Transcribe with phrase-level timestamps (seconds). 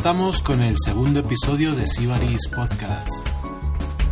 [0.00, 3.10] estamos con el segundo episodio de Sibaris Podcast.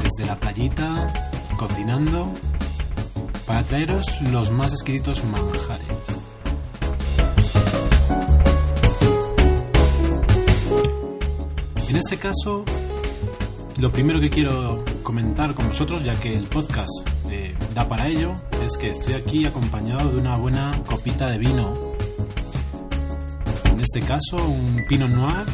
[0.03, 1.11] Desde la playita,
[1.57, 2.31] cocinando,
[3.47, 5.89] para traeros los más exquisitos manjares.
[11.89, 12.67] En este caso,
[13.81, 18.35] lo primero que quiero comentar con vosotros, ya que el podcast eh, da para ello,
[18.63, 21.95] es que estoy aquí acompañado de una buena copita de vino.
[23.65, 25.47] En este caso, un Pinot Noir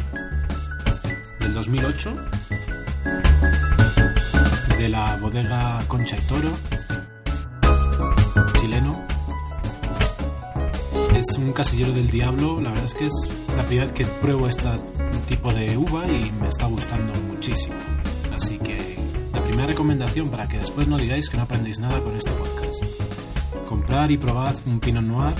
[1.45, 2.15] del 2008
[4.79, 6.49] de la bodega Concha y Toro,
[8.59, 9.05] chileno.
[11.15, 13.13] Es un casillero del diablo, la verdad es que es
[13.55, 14.69] la primera vez que pruebo este
[15.27, 17.75] tipo de uva y me está gustando muchísimo.
[18.33, 18.97] Así que
[19.31, 22.83] la primera recomendación para que después no digáis que no aprendéis nada con este podcast.
[23.69, 25.35] Comprar y probad un Pinot Noir,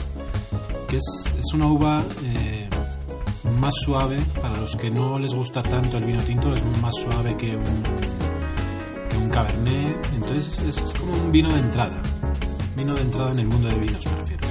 [0.88, 2.55] que es, es una uva eh,
[3.60, 7.36] más suave, para los que no les gusta tanto el vino tinto, es más suave
[7.38, 7.64] que un,
[9.10, 12.02] que un Cabernet, entonces es, como un vino de entrada,
[12.76, 14.48] vino de entrada en el mundo de vinos me refiero.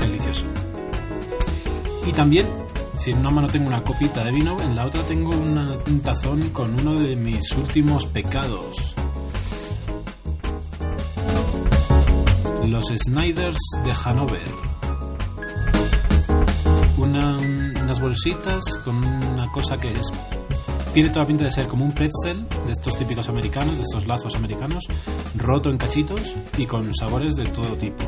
[0.00, 0.46] Delicioso.
[2.06, 2.46] Y también
[2.98, 6.00] si en una mano tengo una copita de vino, en la otra tengo una- un
[6.00, 8.94] tazón con uno de mis últimos pecados.
[12.66, 14.65] Los Snyders de Hanover.
[18.06, 20.12] Bolsitas con una cosa que es...
[20.94, 24.06] Tiene toda la pinta de ser como un pretzel de estos típicos americanos, de estos
[24.06, 24.84] lazos americanos,
[25.34, 28.04] roto en cachitos y con sabores de todo tipo.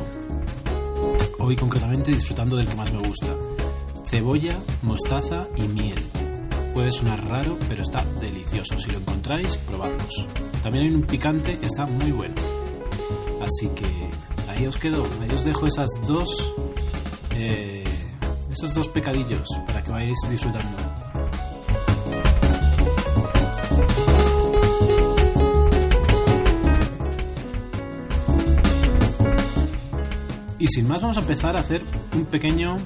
[1.39, 3.27] Hoy concretamente disfrutando del que más me gusta
[4.05, 5.99] cebolla, mostaza y miel.
[6.73, 8.79] Puede sonar raro, pero está delicioso.
[8.79, 10.27] Si lo encontráis, probadlos.
[10.63, 12.35] También hay un picante que está muy bueno.
[13.41, 16.53] Así que ahí os quedo, ahí os dejo esas dos,
[18.59, 20.77] esos dos pecadillos para que vayáis disfrutando.
[30.59, 31.81] Y sin más vamos a empezar a hacer
[32.13, 32.81] un pequeño em,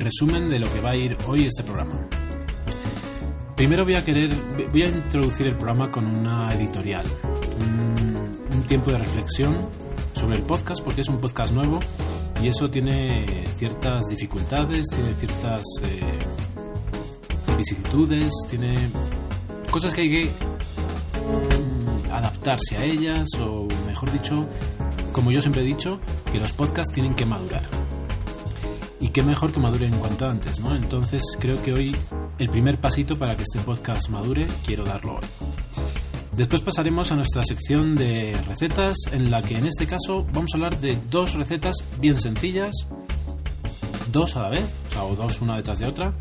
[0.00, 2.00] resumen de lo que va a ir hoy este programa.
[3.54, 4.30] Primero voy a querer,
[4.72, 7.06] voy a introducir el programa con una editorial,
[8.52, 9.54] un tiempo de reflexión
[10.14, 11.78] sobre el podcast porque es un podcast nuevo
[12.42, 13.24] y eso tiene
[13.56, 18.76] ciertas dificultades, tiene ciertas eh, vicisitudes, tiene
[19.70, 24.42] cosas que hay que mm, adaptarse a ellas o mejor dicho,
[25.12, 27.62] como yo siempre he dicho, que los podcasts tienen que madurar
[29.00, 30.74] y qué mejor que madure en cuanto antes, ¿no?
[30.74, 31.96] Entonces creo que hoy
[32.38, 35.45] el primer pasito para que este podcast madure quiero darlo hoy.
[36.36, 40.58] Después pasaremos a nuestra sección de recetas en la que en este caso vamos a
[40.58, 42.72] hablar de dos recetas bien sencillas,
[44.12, 44.70] dos a la vez,
[45.00, 46.12] o, dos una detrás de otra,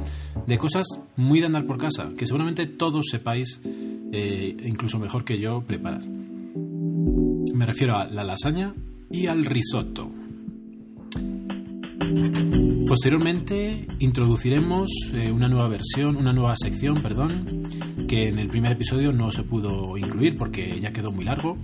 [0.47, 0.87] de cosas
[1.17, 6.01] muy de andar por casa, que seguramente todos sepáis, eh, incluso mejor que yo, preparar.
[7.53, 8.73] Me refiero a la lasaña
[9.11, 10.09] y al risotto.
[12.87, 17.31] Posteriormente introduciremos eh, una nueva versión, una nueva sección, perdón,
[18.23, 21.57] en el primer episodio no se pudo incluir porque ya quedó muy largo.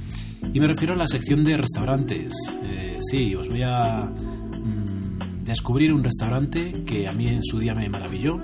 [0.54, 2.34] Y me refiero a la sección de restaurantes.
[2.64, 7.74] Eh, sí, os voy a mm, descubrir un restaurante que a mí en su día
[7.74, 8.40] me maravilló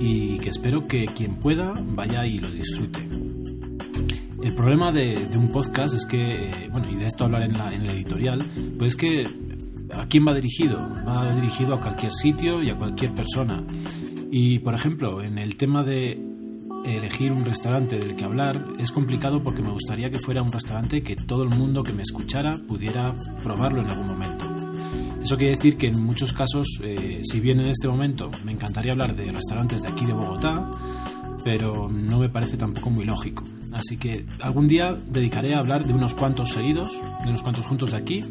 [0.00, 3.00] y que espero que quien pueda vaya y lo disfrute.
[4.42, 7.52] El problema de, de un podcast es que, eh, bueno, y de esto hablar en
[7.52, 8.42] la, en la editorial,
[8.76, 9.24] pues es que
[9.94, 10.78] ¿a quién va dirigido?
[11.06, 13.62] Va dirigido a cualquier sitio y a cualquier persona.
[14.30, 16.18] Y, por ejemplo, en el tema de
[16.84, 21.02] elegir un restaurante del que hablar es complicado porque me gustaría que fuera un restaurante
[21.02, 24.44] que todo el mundo que me escuchara pudiera probarlo en algún momento.
[25.22, 28.92] Eso quiere decir que en muchos casos, eh, si bien en este momento me encantaría
[28.92, 30.68] hablar de restaurantes de aquí de Bogotá,
[31.44, 33.44] pero no me parece tampoco muy lógico.
[33.72, 36.92] Así que algún día dedicaré a hablar de unos cuantos seguidos,
[37.22, 38.24] de unos cuantos juntos de aquí,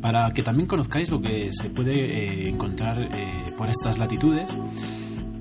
[0.00, 3.08] para que también conozcáis lo que se puede eh, encontrar eh,
[3.56, 4.56] por estas latitudes.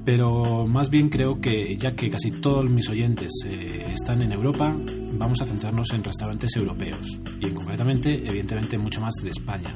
[0.07, 4.73] Pero más bien creo que ya que casi todos mis oyentes eh, están en Europa,
[5.15, 9.67] vamos a centrarnos en restaurantes europeos y en concretamente, evidentemente, mucho más de España.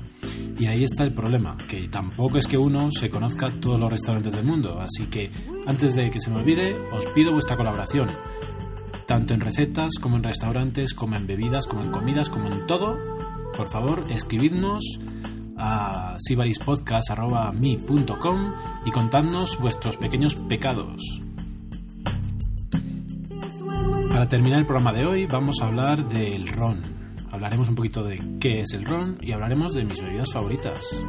[0.57, 4.33] Y ahí está el problema, que tampoco es que uno se conozca todos los restaurantes
[4.33, 5.29] del mundo, así que
[5.67, 8.07] antes de que se me olvide, os pido vuestra colaboración,
[9.05, 12.97] tanto en recetas como en restaurantes, como en bebidas, como en comidas, como en todo.
[13.57, 14.97] Por favor, escribidnos
[15.61, 18.53] a sibarispodcast.me.com
[18.85, 21.21] y contadnos vuestros pequeños pecados.
[24.11, 26.81] Para terminar el programa de hoy vamos a hablar del ron.
[27.31, 31.03] Hablaremos un poquito de qué es el ron y hablaremos de mis bebidas favoritas.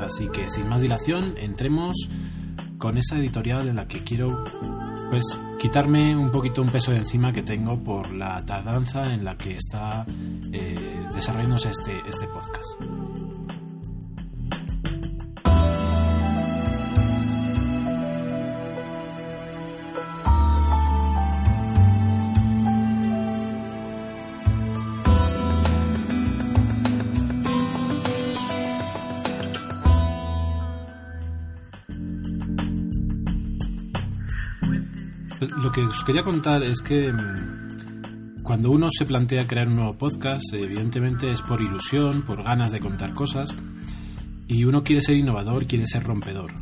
[0.00, 1.94] Así que sin más dilación, entremos
[2.78, 4.44] con esa editorial en la que quiero
[5.10, 5.24] pues
[5.58, 9.54] quitarme un poquito un peso de encima que tengo por la tardanza en la que
[9.54, 10.04] está
[10.52, 12.82] eh, desarrollándose este, este podcast.
[35.40, 39.98] Lo que os quería contar es que mm, cuando uno se plantea crear un nuevo
[39.98, 43.54] podcast, evidentemente es por ilusión, por ganas de contar cosas,
[44.48, 46.52] y uno quiere ser innovador, quiere ser rompedor.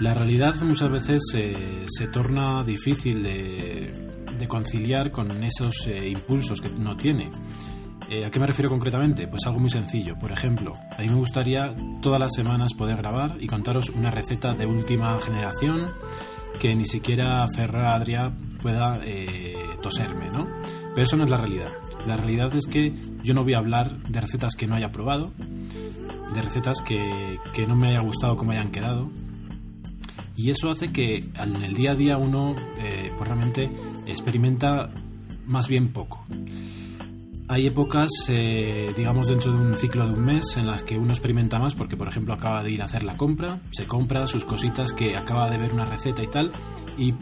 [0.00, 6.96] La realidad muchas veces se torna difícil de, conciliar con esos eh, impulsos que uno
[6.96, 7.30] tiene.
[8.10, 9.26] Eh, ¿A qué me refiero concretamente?
[9.26, 10.18] Pues algo muy sencillo.
[10.18, 14.54] Por ejemplo, a mí me gustaría todas las semanas poder grabar y contaros una receta
[14.54, 15.86] de última generación
[16.60, 18.32] que ni siquiera Ferra Adria
[18.62, 20.46] pueda eh, toserme, ¿no?
[20.94, 21.68] Pero eso no es la realidad.
[22.06, 25.32] La realidad es que yo no voy a hablar de recetas que no haya probado,
[26.34, 29.10] de recetas que, que no me haya gustado como hayan quedado.
[30.36, 33.70] Y eso hace que en el día a día uno eh, pues realmente
[34.06, 34.90] experimenta
[35.46, 36.24] más bien poco.
[37.48, 41.12] Hay épocas, eh, digamos, dentro de un ciclo de un mes en las que uno
[41.12, 44.44] experimenta más porque, por ejemplo, acaba de ir a hacer la compra, se compra sus
[44.44, 46.50] cositas que acaba de ver una receta y tal,
[46.98, 47.12] y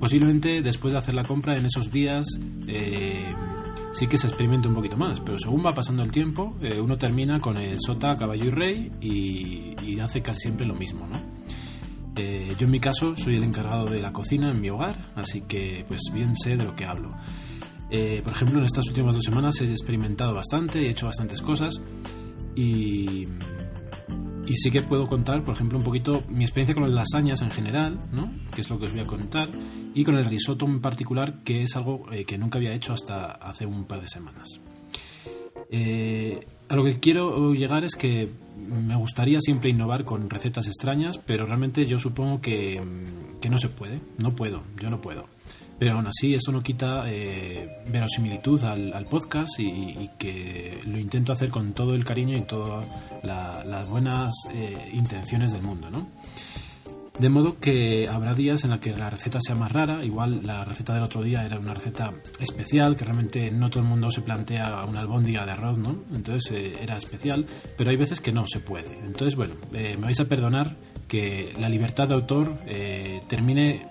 [0.00, 2.26] posiblemente después de hacer la compra en esos días
[2.66, 3.32] eh,
[3.92, 6.98] sí que se experimente un poquito más, pero según va pasando el tiempo, eh, uno
[6.98, 11.06] termina con el sota, caballo y rey y, y hace casi siempre lo mismo,
[12.58, 15.84] yo en mi caso soy el encargado de la cocina en mi hogar, así que
[15.86, 17.10] pues bien sé de lo que hablo.
[17.90, 21.80] Eh, por ejemplo, en estas últimas dos semanas he experimentado bastante, he hecho bastantes cosas
[22.54, 23.28] y,
[24.54, 27.98] sí que puedo contar, por ejemplo, un poquito mi experiencia con las lasañas en general,
[28.12, 28.30] ¿no?
[28.54, 29.48] que es lo que os voy a contar,
[29.94, 33.32] y con el risotto en particular, que es algo eh, que nunca había hecho hasta
[33.32, 34.60] hace un par de semanas.
[35.70, 41.18] Eh, a lo que quiero llegar es que me gustaría siempre innovar con recetas extrañas,
[41.18, 42.82] pero realmente yo supongo que,
[43.40, 45.26] que no se puede, no puedo, yo no puedo.
[45.78, 51.50] Pero aún así, eso no quita eh, verosimilitud al, podcast y, que lo intento hacer
[51.50, 52.86] con todo el cariño y todas
[53.22, 56.08] las buenas eh, intenciones del mundo, ¿no?
[57.18, 60.64] De modo que habrá días en los que la receta sea más rara, igual la
[60.64, 64.20] receta del otro día era una receta especial, que realmente no todo el mundo se
[64.20, 65.96] plantea una albóndiga de arroz, ¿no?
[66.12, 68.98] Entonces eh, era especial, pero hay veces que no se puede.
[69.04, 70.76] Entonces, bueno, me vais a perdonar
[71.08, 72.58] que la libertad de autor
[73.28, 73.86] termine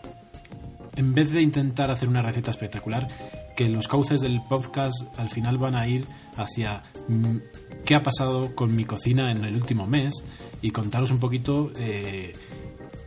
[0.98, 3.08] en vez de intentar hacer una receta espectacular,
[3.56, 7.38] que los cauces del podcast al final van a ir hacia mm,
[7.86, 10.25] qué ha pasado con mi cocina en el último mes
[10.62, 12.34] y contaros un poquito eh,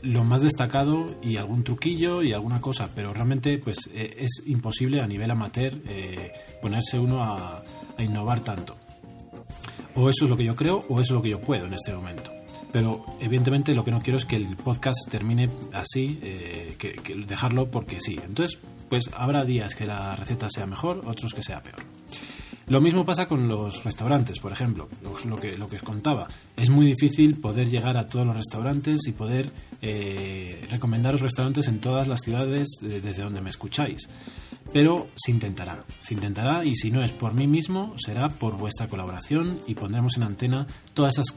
[0.03, 5.01] lo más destacado y algún truquillo y alguna cosa, pero realmente pues eh, es imposible
[5.01, 6.33] a nivel amateur eh,
[6.63, 7.63] ponerse uno a
[7.99, 8.77] innovar tanto.
[9.97, 11.75] O eso es lo que yo creo o eso es lo que yo puedo en
[11.75, 12.40] este momento.
[12.73, 16.95] Pero evidentemente lo que no quiero es que el podcast termine así, eh, que,
[17.27, 18.19] dejarlo porque sí.
[18.25, 18.59] Entonces,
[18.89, 21.81] pues habrá días que la receta sea mejor, otros que sea peor.
[22.71, 26.29] Lo mismo pasa con los restaurantes, por ejemplo, lo, que, lo que os contaba.
[26.57, 29.51] Es muy difícil poder llegar a todos los restaurantes y poder
[29.83, 34.09] eh, recomendaros restaurantes en todas las ciudades desde donde me escucháis.
[34.73, 38.87] Pero se intentará, se intentará y si no es por mí mismo, será por vuestra
[38.87, 41.37] colaboración y pondremos en antena todas esas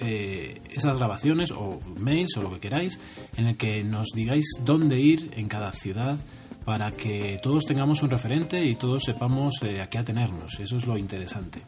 [0.00, 2.98] eh, esas grabaciones o mails o lo que queráis
[3.36, 6.18] en el que nos digáis dónde ir en cada ciudad
[6.64, 10.58] para que todos tengamos un referente y todos sepamos eh, a qué atenernos.
[10.60, 11.60] Eso es lo interesante.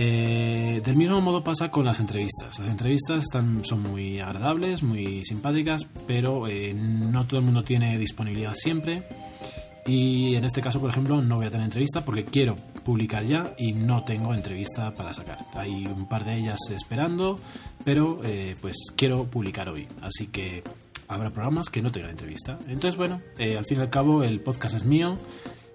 [0.00, 2.60] Eh, del mismo modo pasa con las entrevistas.
[2.60, 7.98] Las entrevistas están, son muy agradables, muy simpáticas, pero eh, no todo el mundo tiene
[7.98, 9.02] disponibilidad siempre.
[9.88, 12.54] Y en este caso, por ejemplo, no voy a tener entrevista porque quiero
[12.84, 15.38] publicar ya y no tengo entrevista para sacar.
[15.54, 17.40] Hay un par de ellas esperando,
[17.84, 18.20] pero
[18.60, 19.88] pues quiero publicar hoy.
[20.02, 20.62] Así que
[21.08, 22.58] habrá programas que no tengan entrevista.
[22.68, 25.16] Entonces, bueno, eh, al fin y al cabo el podcast es mío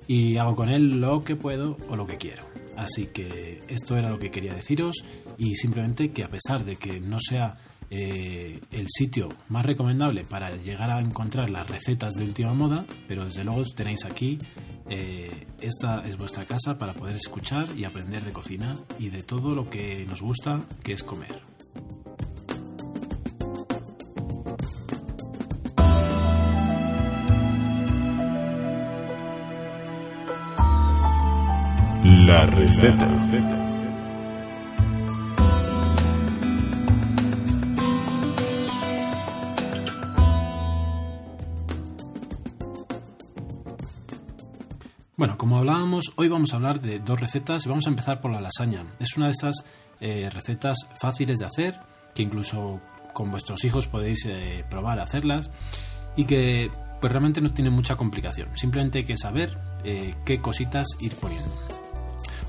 [0.07, 2.43] y hago con él lo que puedo o lo que quiero.
[2.77, 5.03] Así que esto era lo que quería deciros
[5.37, 7.57] y simplemente que a pesar de que no sea
[7.95, 13.23] eh, el sitio más recomendable para llegar a encontrar las recetas de última moda, pero
[13.23, 14.39] desde luego tenéis aquí,
[14.89, 19.53] eh, esta es vuestra casa para poder escuchar y aprender de cocina y de todo
[19.53, 21.39] lo que nos gusta, que es comer.
[32.25, 33.62] La receta.
[45.23, 48.29] Bueno, como hablábamos, hoy vamos a hablar de dos recetas y vamos a empezar por
[48.29, 48.83] la lasaña.
[48.99, 49.63] Es una de esas
[50.01, 51.79] eh, recetas fáciles de hacer,
[52.13, 52.81] que incluso
[53.13, 55.49] con vuestros hijos podéis eh, probar a hacerlas
[56.17, 58.49] y que pues realmente no tiene mucha complicación.
[58.57, 61.49] Simplemente hay que saber eh, qué cositas ir poniendo.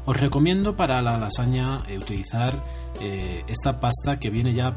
[0.04, 2.60] Os recomiendo para la lasaña utilizar
[3.46, 4.72] esta pasta que viene ya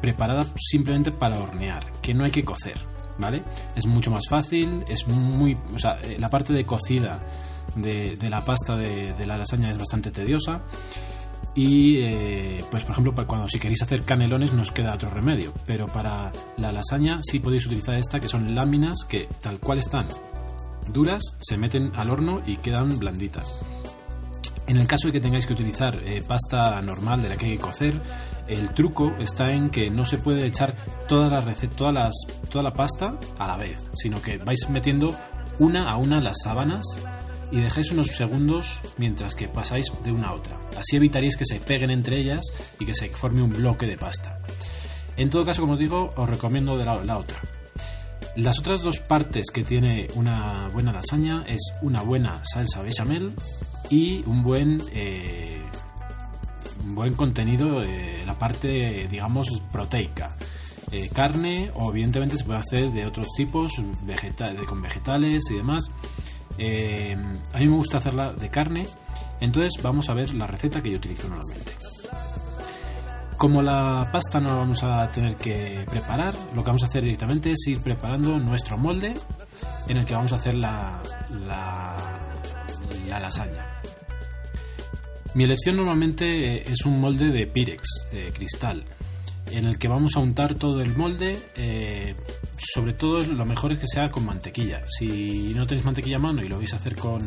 [0.00, 2.78] preparada simplemente para hornear, que no hay que cocer,
[3.18, 3.42] ¿vale?
[3.74, 5.56] Es mucho más fácil, es muy...
[5.74, 7.18] O sea, eh, la parte de cocida
[7.76, 10.62] de, la pasta de, la lasaña es bastante tediosa
[11.54, 12.00] y
[12.70, 16.30] pues por ejemplo cuando si queréis hacer canelones no os queda otro remedio pero para
[16.56, 20.06] la lasaña sí podéis utilizar esta que son láminas que tal cual están
[20.92, 23.60] duras se meten al horno y quedan blanditas
[24.68, 27.56] en el caso de que tengáis que utilizar eh, pasta normal de la que hay
[27.56, 28.00] que cocer,
[28.46, 30.76] el truco está en que no se puede echar
[31.08, 35.16] toda la pasta a la vez, sino que vais metiendo
[35.58, 36.84] una a una las sábanas
[37.50, 40.58] y dejáis unos segundos mientras que pasáis de una a otra.
[40.76, 42.42] Así evitaréis que se peguen entre ellas
[42.78, 44.38] y que se forme un bloque de pasta.
[45.16, 47.40] En todo caso, como digo, os recomiendo de la, la otra.
[48.36, 53.32] Las otras dos partes que tiene una buena lasaña es una buena salsa bechamel
[53.90, 55.62] y un buen eh,
[56.86, 60.36] un buen contenido eh, la parte digamos proteica.
[60.90, 65.90] Eh, carne o evidentemente se puede hacer de otros tipos vegetal, con vegetales y demás.
[67.52, 68.86] A mí me gusta hacerla de carne.
[69.40, 71.72] Entonces vamos a ver la receta que yo utilizo normalmente.
[73.38, 77.04] Como la pasta no la vamos a tener que preparar, lo que vamos a hacer
[77.04, 79.14] directamente es ir preparando nuestro molde
[79.86, 81.00] en el que vamos a hacer la,
[83.08, 83.66] la lasaña.
[85.34, 88.84] Mi elección normalmente eh, es un molde de Pirex, de cristal,
[89.50, 91.38] en el que vamos a untar todo el molde.
[91.54, 92.14] Eh,
[92.56, 94.82] sobre todo lo mejor es que sea con mantequilla.
[94.86, 97.22] Si no tenéis mantequilla a mano y lo vais a hacer con,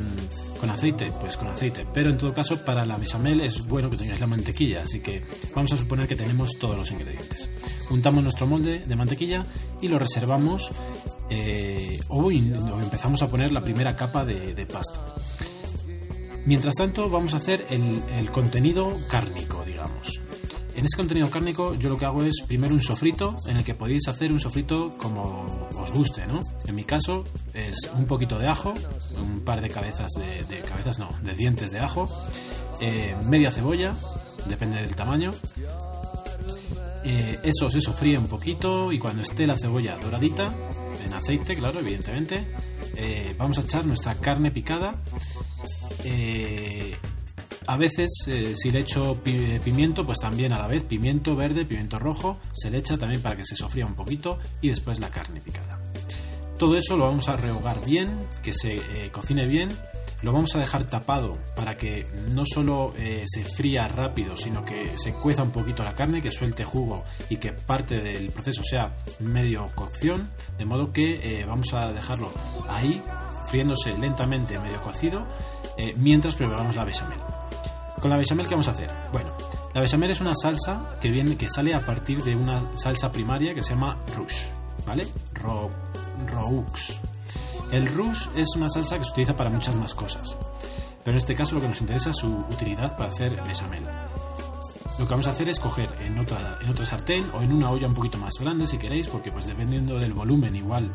[0.60, 1.86] con aceite, pues con aceite.
[1.94, 5.22] Pero en todo caso, para la bechamel es bueno que tengáis la mantequilla, así que
[5.56, 7.50] vamos a suponer que tenemos todos los ingredientes.
[7.90, 9.46] Untamos nuestro molde de mantequilla
[9.82, 10.72] y lo reservamos
[11.30, 15.06] eh, o, empezamos a poner la primera capa de pasta.
[16.46, 20.20] Mientras tanto, vamos a hacer el, contenido cárnico, digamos.
[20.74, 23.76] En ese contenido cárnico yo lo que hago es primero un sofrito en el que
[23.76, 25.46] podéis hacer un sofrito como
[25.78, 26.42] os guste, ¿no?
[26.66, 28.74] En mi caso es un poquito de ajo,
[29.22, 30.10] un par de cabezas
[30.50, 32.10] de, cabezas no, de dientes de ajo,
[32.80, 33.96] eh, media cebolla,
[34.48, 35.32] depende del tamaño.
[37.04, 40.54] Eh, eso se sofríe un poquito y cuando esté la cebolla doradita,
[41.04, 42.48] en aceite, claro, evidentemente,
[42.96, 44.94] eh, vamos a echar nuestra carne picada
[46.04, 46.96] eh,
[47.68, 49.22] a veces, eh, si le echo
[49.64, 53.38] pimiento, pues también a la vez pimiento verde, pimiento rojo, se le echa también para
[53.38, 55.80] que se sofría un poquito y después la carne picada.
[56.58, 58.82] Todo eso lo vamos a rehogar bien, que se
[59.12, 59.70] cocine bien.
[60.22, 62.94] Lo vamos a dejar tapado para que no solo
[63.26, 67.38] se fría rápido, sino que se cueza un poquito la carne, que suelte jugo y
[67.38, 70.30] que parte del proceso sea medio cocción.
[70.58, 72.32] De modo que vamos a dejarlo
[72.70, 73.02] ahí,
[73.52, 75.26] friéndose lentamente medio cocido
[75.78, 77.20] eh, mientras preparamos la bechamel.
[78.02, 78.90] Con la bechamel, ¿qué vamos a hacer?
[79.12, 79.36] Bueno,
[79.74, 83.54] la bechamel es una salsa que, viene, que sale a partir de una salsa primaria
[83.54, 84.46] que se llama rush,
[84.86, 85.08] ¿vale?
[85.34, 85.70] Ro,
[86.28, 87.02] roux.
[87.72, 90.36] El rush es una salsa que se utiliza para muchas más cosas,
[91.04, 93.84] pero en este caso lo que nos interesa es su utilidad para hacer bechamel.
[95.00, 97.94] Lo que vamos a hacer es coger en otra, sartén o en una olla un
[97.94, 100.92] poquito más grande si queréis, porque pues dependiendo del volumen igual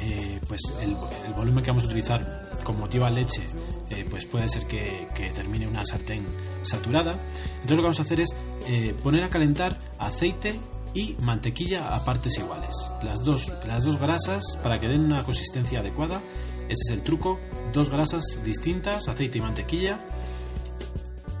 [0.00, 0.96] eh, pues el,
[1.34, 3.42] volumen que vamos a utilizar como lleva leche,
[3.90, 6.26] eh, pues puede ser que, que, termine una sartén
[6.62, 7.12] saturada.
[7.12, 8.34] Entonces lo que vamos a hacer es
[8.66, 10.58] eh, poner a calentar aceite
[10.94, 12.74] y mantequilla a partes iguales.
[13.02, 16.22] Las dos, las dos grasas para que den una consistencia adecuada.
[16.68, 17.38] Ese es el truco.
[17.72, 20.00] Dos grasas distintas, aceite y mantequilla.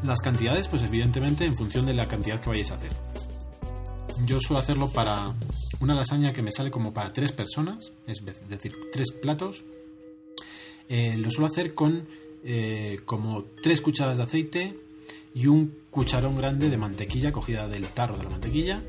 [0.02, 2.92] Las cantidades, pues evidentemente en función de la cantidad que vayáis a hacer.
[4.24, 5.34] Yo suelo hacerlo para
[5.80, 9.64] una lasaña que me sale como para tres personas, es decir, tres platos.
[10.88, 12.06] Eh, lo suelo hacer con
[12.44, 14.78] eh, como tres cucharadas de aceite
[15.34, 18.80] y un cucharón grande de mantequilla cogida del tarro de la mantequilla.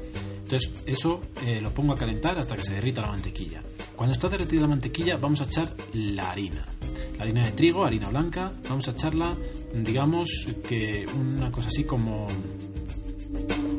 [0.52, 3.62] Entonces eso eh, lo pongo a calentar hasta que se derrita la mantequilla.
[3.96, 6.66] Cuando está derretida la mantequilla vamos a echar la harina.
[7.20, 9.34] Harina de trigo, harina blanca, vamos a echarla,
[9.74, 12.28] digamos que una cosa así como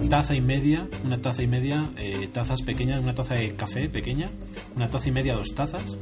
[0.09, 4.31] taza y media, una taza y media, eh, tazas pequeñas, una taza de café pequeña,
[4.75, 5.99] una taza y media, dos tazas.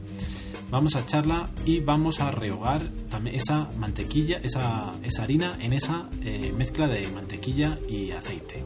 [0.70, 6.08] Vamos a echarla y vamos a rehogar también esa mantequilla, esa, esa harina en esa
[6.24, 8.62] eh, mezcla de mantequilla y aceite.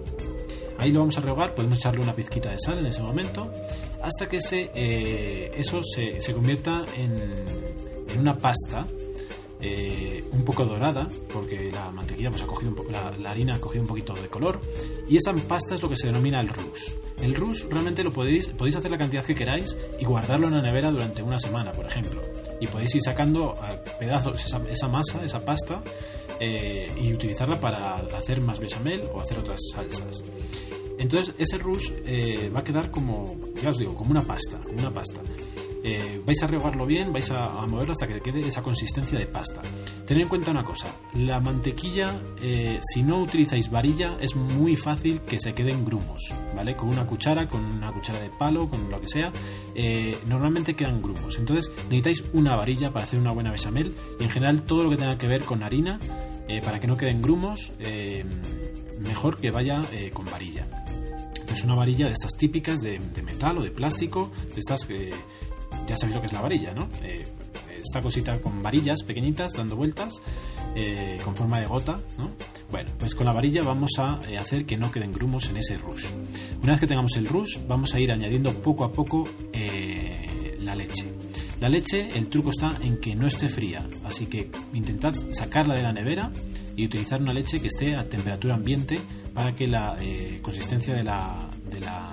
[0.85, 3.50] Ahí lo vamos a rehogar, podemos echarle una pizquita de sal en ese momento,
[4.03, 8.87] hasta que se, eh, eso se, se convierta en, en una pasta
[9.62, 13.61] eh, un poco dorada, porque la mantequilla pues, ha cogido un la, la, harina ha
[13.61, 14.61] cogido un poquito de color,
[15.09, 16.91] y esa pasta es lo que se denomina el rush.
[17.23, 20.61] El rush realmente lo podéis, podéis hacer la cantidad que queráis y guardarlo en la
[20.61, 22.21] nevera durante una semana, por ejemplo.
[22.61, 23.55] Y podéis ir sacando
[23.99, 25.83] pedazos esa, esa masa, esa pasta,
[26.41, 30.23] eh, y utilizarla para hacer más bechamel o hacer otras salsas.
[30.99, 34.91] Entonces ese rush eh, va a quedar como, ya os digo, como una pasta, una
[34.91, 35.21] pasta.
[35.87, 39.61] Eh, vais a rehogarlo bien, vais a, moverlo hasta que quede esa consistencia de pasta.
[40.07, 45.21] Tened en cuenta una cosa, la mantequilla, eh, si no utilizáis varilla, es muy fácil
[45.21, 46.75] que se queden grumos, ¿vale?
[46.75, 49.31] Con una cuchara, con una cuchara de palo, con lo que sea,
[50.27, 51.39] normalmente quedan grumos.
[51.39, 54.97] Entonces necesitáis una varilla para hacer una buena bechamel y en general todo lo que
[54.97, 55.99] tenga que ver con harina,
[56.65, 57.73] para que no queden grumos,
[59.01, 59.83] mejor que vaya
[60.14, 60.84] con varilla.
[61.52, 65.11] Es una varilla de estas típicas de, metal o de plástico, de estas que
[65.87, 66.88] ya sabéis lo que es la varilla, ¿no?
[67.02, 67.26] Eh,
[67.78, 70.14] esta cosita con varillas pequeñitas dando vueltas
[70.74, 72.30] eh, con forma de gota, ¿no?
[72.70, 75.76] Bueno, pues con la varilla vamos a eh, hacer que no queden grumos en ese
[75.76, 76.07] rush.
[76.62, 79.28] Una vez que tengamos el rush, vamos a ir añadiendo poco a poco
[80.61, 81.04] la leche.
[81.61, 85.83] La leche, el truco está en que no esté fría, así que intentad sacarla de
[85.83, 86.30] la nevera
[86.76, 88.98] y utilizar una leche que esté a temperatura ambiente
[89.35, 92.11] para que la eh, consistencia de la, de la,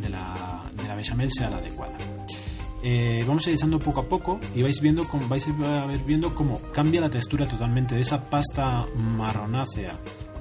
[0.00, 1.96] de la, bechamel sea la adecuada.
[2.82, 6.60] Eh, vamos echando poco a poco y vais viendo cómo, vais a ver viendo cómo
[6.72, 9.94] cambia la textura totalmente de esa pasta marronácea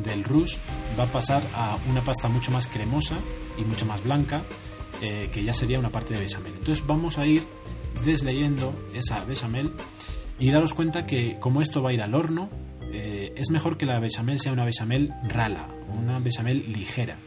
[0.03, 0.57] del rush
[0.99, 3.15] va a pasar a una pasta mucho más cremosa
[3.57, 4.43] y mucho más blanca
[5.01, 7.41] eh, que ya sería una parte de bechamel entonces vamos a ir
[8.05, 9.71] desleyendo esa bechamel
[10.37, 12.49] y daros cuenta que como esto va a ir al horno
[12.91, 17.17] eh, es mejor que la bechamel sea una bechamel rala una bechamel ligera.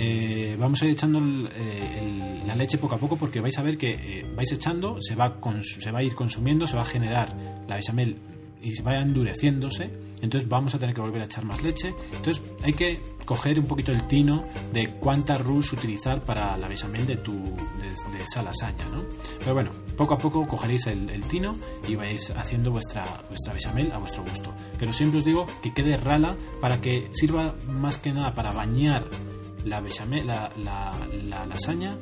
[0.00, 3.76] Eh, vamos a ir echando el, la leche poco a poco porque vais a ver
[3.76, 7.34] que eh, vais echando, se va, se va a ir consumiendo, se va a generar
[7.66, 8.16] la bechamel
[8.62, 9.90] y se va endureciéndose.
[10.20, 11.94] Entonces vamos a tener que volver a echar más leche.
[12.16, 17.06] Entonces hay que coger un poquito el tino de cuánta rush utilizar para la bechamel
[17.06, 18.84] de, tu, de, esa lasaña.
[18.92, 19.04] ¿no?
[19.38, 21.54] Pero bueno, poco a poco cogeréis el, tino
[21.86, 24.52] y vais haciendo vuestra, vuestra bechamel a vuestro gusto.
[24.78, 29.04] Pero siempre os digo que quede rala para que sirva más que nada para bañar
[29.64, 31.96] la bechamel, la, la, lasaña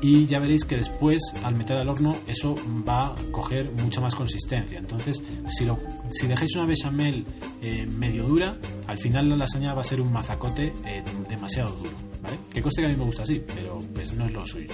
[0.00, 2.54] y ya veréis que después al meter al horno eso
[2.86, 5.78] va a coger mucha más consistencia entonces si, lo,
[6.10, 7.24] si dejáis una bechamel
[7.62, 8.56] eh, medio dura
[8.86, 12.36] al final la lasaña va a ser un mazacote eh, demasiado duro ¿vale?
[12.52, 14.72] que coste que a mí me gusta así pero pues no es lo suyo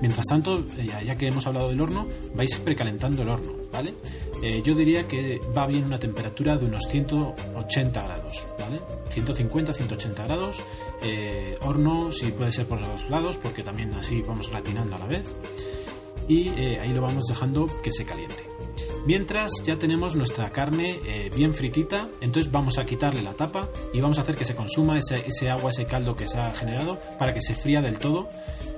[0.00, 3.94] Mientras tanto, ya, ya, que hemos hablado del horno, vais precalentando el horno, ¿vale?
[4.42, 8.80] Eh, yo diría que va bien una temperatura de unos 180 grados, ¿vale?
[9.10, 10.62] 150, 180 grados.
[11.02, 14.98] Eh, horno, si puede ser por los dos lados, porque también así vamos gratinando a
[14.98, 15.34] la vez.
[16.28, 18.53] Y eh, ahí lo vamos dejando que se caliente.
[19.06, 24.00] Mientras ya tenemos nuestra carne eh, bien fritita, entonces vamos a quitarle la tapa y
[24.00, 27.34] vamos a hacer que se consuma ese, agua, ese caldo que se ha generado para
[27.34, 28.30] que se fría del todo.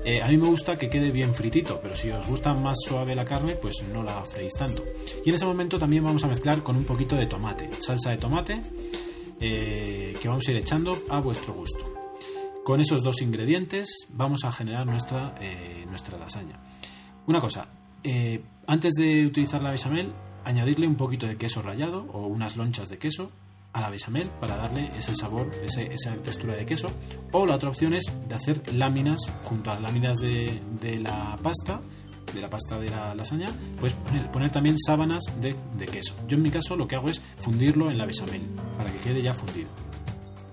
[0.04, 3.14] Eh, a mí me gusta que quede bien fritito, pero si os gusta más suave
[3.14, 4.84] la carne, pues no la freís tanto.
[5.24, 8.16] Y en ese momento también vamos a mezclar con un poquito de tomate, salsa de
[8.16, 8.60] tomate,
[9.40, 11.84] eh, que vamos a ir echando a vuestro gusto.
[12.64, 15.36] Con esos dos ingredientes vamos a generar nuestra,
[15.88, 16.58] nuestra lasaña.
[17.28, 17.68] Una cosa,
[18.66, 20.12] antes de utilizar la bechamel,
[20.44, 23.31] añadirle un poquito de queso rallado o unas lonchas de queso
[23.72, 26.88] a la bechamel para darle ese sabor, esa textura de queso.
[27.33, 30.61] O la otra opción es de hacer láminas junto a las láminas de,
[31.00, 31.81] la pasta,
[32.35, 33.48] de la pasta de la lasaña,
[33.79, 36.14] pues poner, poner también sábanas de, de queso.
[36.26, 38.42] Yo en mi caso lo que hago es fundirlo en la bechamel
[38.76, 39.68] para que quede ya fundido.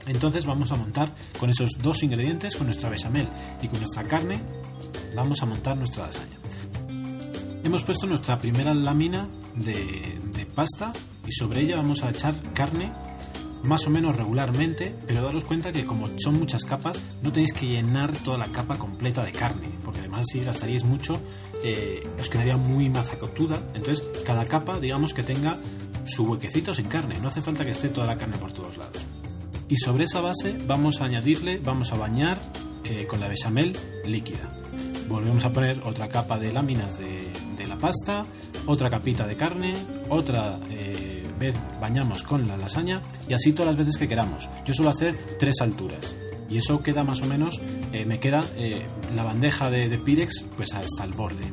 [0.06, 3.30] Entonces vamos a montar con esos dos ingredientes, con nuestra bechamel
[3.62, 4.39] y con nuestra carne,
[5.15, 6.42] vamos a montar nuestra lasaña.
[7.63, 10.91] Hemos puesto nuestra primera lámina de, de pasta
[11.28, 12.91] y sobre ella vamos a echar carne
[13.63, 17.65] más o menos regularmente, pero daros cuenta que como son muchas capas, no tenéis que
[17.65, 21.19] llenar toda la capa completa de carne, porque además si gastaríais mucho,
[21.63, 23.62] eh, os quedaría muy mazacotuda.
[23.73, 25.58] Entonces, cada capa, digamos que tenga
[26.06, 29.06] su huequecito sin carne, no hace falta que esté toda la carne por todos lados.
[29.69, 32.41] Y sobre esa base vamos a añadirle, vamos a bañar
[32.84, 34.60] eh, con la bechamel líquida.
[35.08, 37.32] Volvemos a poner otra capa de láminas de,
[37.84, 38.24] pasta,
[38.65, 39.74] otra capita de carne,
[40.08, 44.50] otra eh, vez bañamos con la lasaña y así todas las veces que queramos.
[44.65, 46.15] Yo suelo hacer tres alturas
[46.50, 47.60] y eso queda más o menos,
[47.91, 51.43] eh, me queda eh, la bandeja de, de Pirex pues hasta el borde.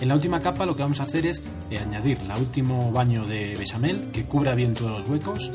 [0.00, 1.42] En la última capa lo que vamos a hacer es
[1.78, 5.52] añadir el último baño de bechamel que cubra bien todos los huecos.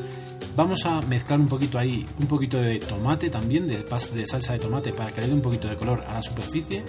[0.54, 4.52] Vamos a mezclar un poquito ahí, un poquito de tomate también, de, pas- de salsa
[4.52, 6.84] de tomate para que le dé un poquito de color a la superficie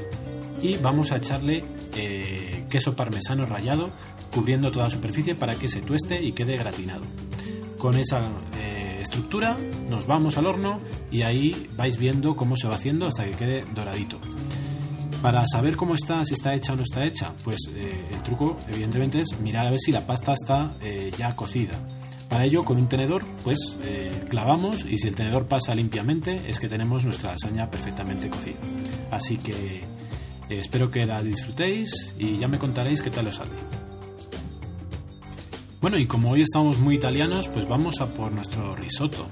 [0.61, 1.63] y vamos a echarle
[2.73, 3.91] queso parmesano rallado
[4.33, 7.03] cubriendo toda la superficie para que se tueste y quede gratinado.
[7.77, 9.55] Con esa eh, estructura
[9.87, 10.79] nos vamos al horno
[11.11, 14.17] y ahí vais viendo cómo se va haciendo hasta que quede doradito.
[15.21, 18.57] Para saber cómo está, si está hecha o no está hecha, pues eh, el truco
[18.67, 21.77] evidentemente es mirar a ver si la pasta está eh, ya cocida.
[22.27, 23.75] Para ello, con un tenedor, pues
[24.27, 28.57] clavamos y si el tenedor pasa limpiamente es que tenemos nuestra lasaña perfectamente cocida.
[29.11, 29.83] Así que
[30.49, 33.51] espero que la disfrutéis y ya me contaréis qué tal os sale.
[35.81, 39.27] Bueno, y como hoy estamos muy italianos, pues vamos a por nuestro risotto.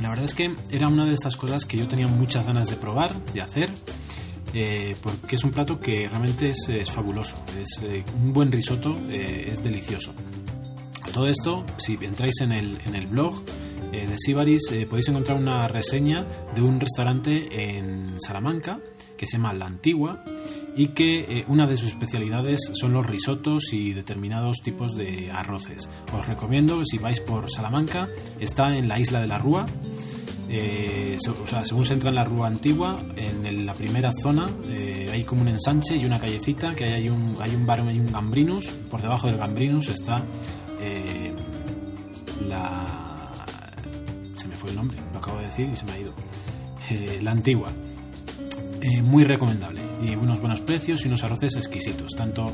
[0.00, 2.76] La verdad es que era una de estas cosas que yo tenía muchas ganas de
[2.76, 3.72] probar, de hacer,
[4.54, 7.36] eh, porque es un plato que realmente es, fabuloso.
[7.60, 10.12] Es eh, un buen risotto, eh, es delicioso.
[11.02, 13.42] A todo esto, si entráis en el, en el blog
[13.92, 18.80] eh, de Sibaris, eh, podéis encontrar una reseña de un restaurante en Salamanca
[19.18, 20.24] que se llama La Antigua
[20.78, 25.90] y que eh, una de sus especialidades son los risotos y determinados tipos de arroces.
[26.16, 29.66] Os recomiendo, si vais por Salamanca, está en la isla de la Rúa.
[30.48, 35.10] Eh, o sea, según se entra en la Rúa Antigua, en la primera zona eh,
[35.12, 37.98] hay como un ensanche y una callecita que hay, hay un, hay un bar y
[37.98, 38.68] un gambrinus.
[38.88, 40.22] Por debajo del gambrinus está
[42.48, 43.32] la...
[44.36, 46.12] Se me fue el nombre, lo acabo de decir y se me ha ido.
[47.20, 47.72] La Antigua.
[48.80, 52.12] Eh, muy recomendable y unos buenos precios y unos arroces exquisitos.
[52.16, 52.52] Tanto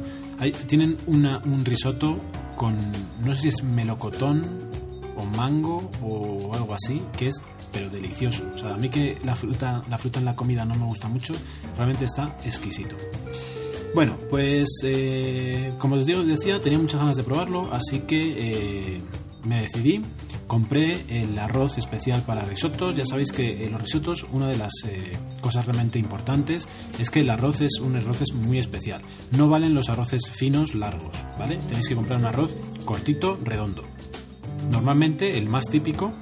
[0.66, 2.18] tienen un risotto
[2.56, 2.76] con
[3.22, 4.44] no sé si es melocotón
[5.16, 8.44] o mango o algo así que es pero delicioso.
[8.54, 11.08] O sea, a mí que la fruta la fruta en la comida no me gusta
[11.08, 11.34] mucho,
[11.76, 12.96] realmente está exquisito.
[13.94, 19.00] Bueno, pues eh, como os digo, decía, tenía muchas ganas de probarlo, así que eh,
[19.44, 20.02] me decidí.
[20.46, 22.96] Compré el arroz especial para risottos.
[22.96, 27.20] Ya sabéis que en los risottos una de las eh, cosas realmente importantes es que
[27.20, 29.02] el arroz es un arroz muy especial.
[29.36, 31.56] No valen los arroces finos largos, ¿vale?
[31.68, 32.54] Tenéis que comprar un arroz
[32.84, 33.82] cortito, redondo.
[34.70, 36.12] Normalmente el más típico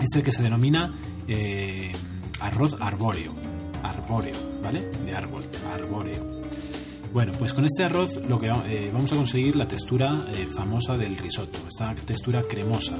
[0.00, 0.92] es el que se denomina
[1.28, 1.92] eh,
[2.40, 3.32] arroz arbóreo.
[3.82, 4.80] Arbóreo, ¿vale?
[5.04, 6.33] De árbol, arbóreo.
[7.14, 10.96] Bueno, pues con este arroz lo que eh, vamos a conseguir la textura eh, famosa
[10.96, 12.98] del risotto, esta textura cremosa.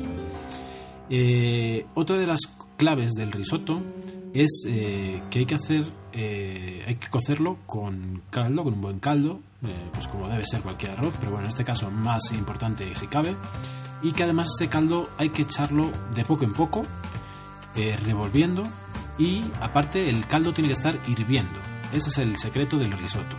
[1.11, 2.43] Eh, otra de las
[2.77, 3.83] claves del risotto
[4.33, 9.41] es que hay que hacer, hay que cocerlo con caldo, con un buen caldo,
[9.93, 13.35] pues como debe ser cualquier arroz, pero bueno, en este caso más importante si cabe,
[14.01, 16.83] y que además ese caldo hay que echarlo de poco en poco,
[18.05, 18.63] revolviendo,
[19.19, 21.74] y aparte el caldo tiene que estar hirviendo.
[21.95, 23.37] Ese es el secreto del risotto.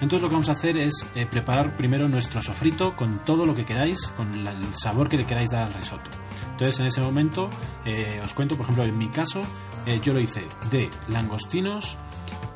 [0.00, 3.54] Entonces lo que vamos a hacer es eh, preparar primero nuestro sofrito con todo lo
[3.54, 6.10] que queráis, con el sabor que le queráis dar al risotto.
[6.50, 7.48] Entonces en ese momento
[7.84, 9.40] eh, os cuento, por ejemplo, en mi caso,
[9.86, 11.96] eh, yo lo hice de langostinos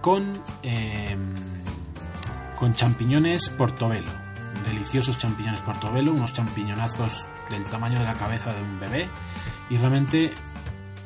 [0.01, 0.33] con,
[0.63, 1.17] eh,
[2.57, 4.11] con champiñones portobelo.
[4.67, 9.09] Deliciosos champiñones portobelo, unos champiñonazos del tamaño de la cabeza de un bebé
[9.71, 10.33] y realmente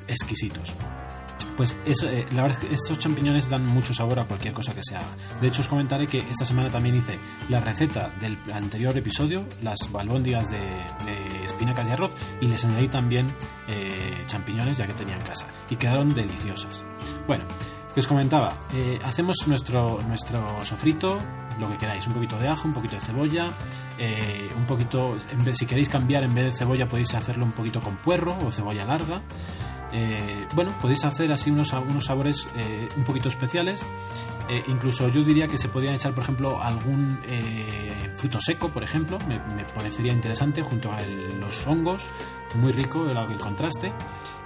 [0.09, 0.75] exquisitos.
[1.61, 4.73] Pues eso, eh, la verdad es que estos champiñones dan mucho sabor a cualquier cosa
[4.73, 5.15] que se haga.
[5.43, 7.19] De hecho, os comentaré que esta semana también hice
[7.51, 10.59] la receta del anterior episodio, las albóndigas de,
[11.45, 13.27] espinacas y arroz, y les añadí también
[13.69, 15.49] eh, champiñones ya que tenía en casa.
[15.69, 16.83] Y quedaron deliciosas.
[17.27, 17.45] Bueno,
[17.95, 21.21] que os comentaba, eh, hacemos nuestro, nuestro sofrito,
[21.59, 23.51] lo que queráis, un poquito de ajo, un poquito de cebolla,
[24.57, 25.15] un poquito,
[25.53, 28.87] si queréis cambiar en vez de cebolla podéis hacerlo un poquito con puerro o cebolla
[28.87, 29.21] larga.
[29.93, 31.69] Eh, bueno, podéis hacer así unos,
[32.01, 33.83] sabores eh, un poquito especiales.
[34.49, 37.19] Eh, incluso yo diría que se podrían echar, por ejemplo, algún
[38.17, 39.39] fruto seco, por ejemplo, me,
[39.75, 40.99] parecería interesante junto a
[41.39, 42.11] los hongos,
[42.57, 43.93] muy rico el, el contraste,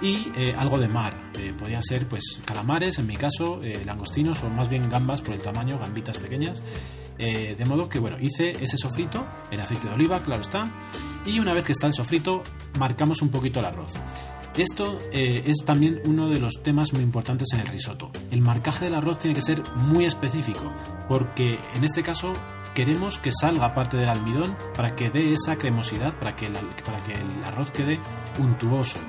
[0.01, 1.15] y algo de mar,
[1.57, 5.79] podría ser pues calamares, en mi caso, langostinos o más bien gambas por el tamaño,
[5.79, 6.61] gambitas pequeñas.
[7.17, 10.65] De modo que, bueno, hice ese sofrito en aceite de oliva, claro está,
[11.25, 12.43] y una vez que está el sofrito,
[12.77, 13.93] marcamos un poquito el arroz.
[14.57, 18.09] Esto eh, es también uno de los temas muy importantes en el risotto.
[18.31, 20.71] El marcaje del arroz tiene que ser muy específico,
[21.09, 22.31] porque en este caso
[22.73, 26.55] queremos que salga parte del almidón para que dé esa cremosidad, para que, el
[27.43, 27.99] arroz quede
[28.39, 28.99] untuoso.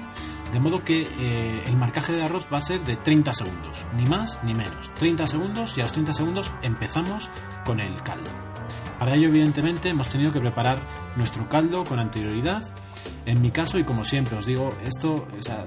[0.52, 4.04] De modo que eh, el marcaje del arroz va a ser de 30 segundos, ni
[4.04, 4.92] más ni menos.
[4.94, 7.30] 30 segundos y a los 30 segundos empezamos
[7.64, 8.30] con el caldo.
[8.98, 10.80] Para ello, evidentemente, hemos tenido que preparar
[11.16, 12.62] nuestro caldo con anterioridad.
[13.26, 15.66] En mi caso, y como siempre os digo, esto, o sea,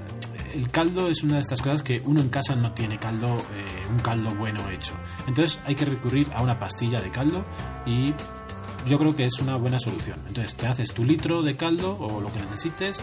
[0.54, 3.88] el caldo es una de estas cosas que uno en casa no tiene caldo, eh,
[3.90, 4.94] un caldo bueno hecho.
[5.28, 7.44] Entonces hay que recurrir a una pastilla de caldo
[7.86, 8.14] y
[8.88, 10.20] yo creo que es una buena solución.
[10.28, 13.02] Entonces te haces tu litro de caldo o lo que necesites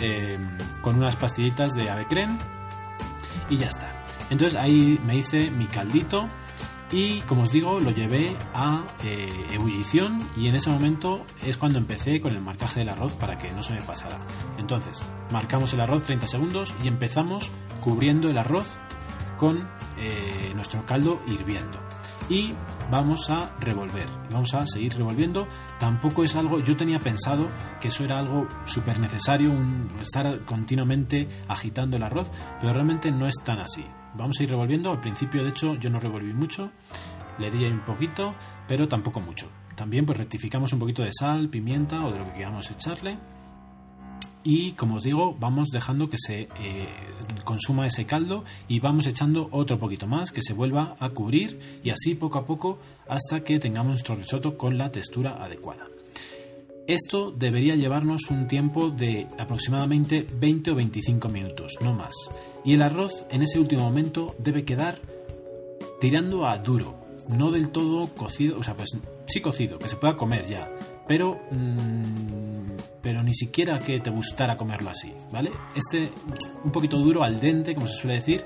[0.00, 0.38] eh,
[0.82, 2.38] con unas pastillitas de ave creme
[3.48, 4.04] y ya está.
[4.30, 6.28] Entonces ahí me hice mi caldito
[6.92, 11.78] y como os digo lo llevé a eh, ebullición y en ese momento es cuando
[11.78, 14.18] empecé con el marcaje del arroz para que no se me pasara.
[14.58, 17.50] Entonces marcamos el arroz 30 segundos y empezamos
[17.80, 18.66] cubriendo el arroz
[19.38, 21.78] con eh, nuestro caldo hirviendo.
[22.28, 22.52] Y
[22.92, 25.48] vamos a revolver, vamos a seguir revolviendo.
[25.80, 27.48] Tampoco es algo, yo tenía pensado
[27.80, 33.26] que eso era algo súper necesario, un- estar continuamente agitando el arroz, pero realmente no
[33.26, 33.84] es tan así.
[34.14, 36.70] Vamos a ir revolviendo, al principio de hecho yo no revolví mucho,
[37.38, 38.34] le di un poquito,
[38.66, 39.48] pero tampoco mucho.
[39.76, 43.16] También pues rectificamos un poquito de sal, pimienta o de lo que queramos echarle
[44.42, 46.88] y como os digo vamos dejando que se eh,
[47.44, 51.90] consuma ese caldo y vamos echando otro poquito más que se vuelva a cubrir y
[51.90, 55.86] así poco a poco hasta que tengamos nuestro risotto con la textura adecuada.
[56.86, 62.14] Esto debería llevarnos un tiempo de aproximadamente 20 o 25 minutos, no más.
[62.64, 65.00] Y el arroz en ese último momento debe quedar
[66.00, 66.96] tirando a duro,
[67.28, 68.90] no del todo cocido, o sea, pues
[69.26, 70.68] sí cocido, que se pueda comer ya,
[71.06, 72.60] pero mm,
[73.02, 75.50] pero ni siquiera que te gustara comerlo así, ¿vale?
[75.74, 76.10] Este
[76.64, 78.44] un poquito duro al dente, como se suele decir,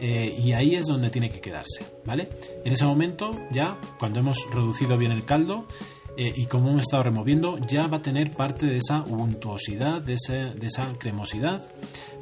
[0.00, 2.28] eh, y ahí es donde tiene que quedarse, ¿vale?
[2.64, 5.66] En ese momento ya, cuando hemos reducido bien el caldo
[6.16, 10.16] eh, y como hemos estado removiendo, ya va a tener parte de esa untuosidad, de,
[10.56, 11.62] de esa cremosidad.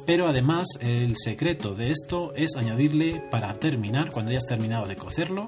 [0.05, 5.47] Pero además el secreto de esto es añadirle, para terminar, cuando hayas terminado de cocerlo,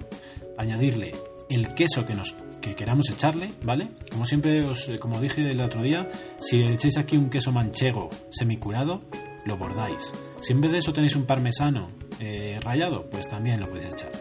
[0.58, 1.14] añadirle
[1.50, 3.90] el queso que nos que queramos echarle, ¿vale?
[4.10, 9.02] Como siempre, os, como dije el otro día, si echáis aquí un queso manchego semicurado,
[9.44, 10.14] lo bordáis.
[10.40, 11.88] Si en vez de eso tenéis un parmesano
[12.22, 14.12] eh, rallado, pues también lo podéis echar.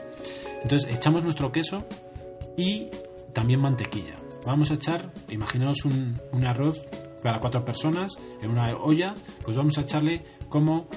[0.60, 1.86] Entonces echamos nuestro queso
[2.56, 2.88] y
[3.32, 4.14] también mantequilla.
[4.44, 6.84] Vamos a echar, imaginaos un arroz
[7.22, 10.88] para cuatro personas en una olla, pues vamos a echarle como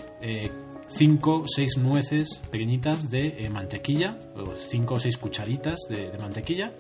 [0.88, 6.72] 5 o 6 nueces pequeñitas de eh, mantequilla, o 5 o 6 cucharitas de, mantequilla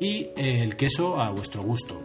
[0.00, 2.00] y eh, el queso a vuestro gusto.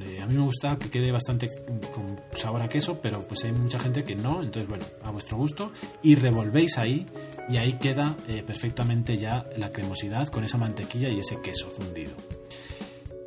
[0.00, 1.48] Eh, a mí me gusta que quede bastante
[1.94, 5.36] con sabor a queso, pero pues hay mucha gente que no, entonces bueno, a vuestro
[5.36, 5.72] gusto
[6.02, 7.06] y revolvéis ahí
[7.48, 12.12] y ahí queda eh, perfectamente ya la cremosidad con esa mantequilla y ese queso fundido.